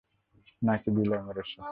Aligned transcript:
নাকি 0.61 0.89
বিলা 0.95 1.17
মেরেছো? 1.21 1.61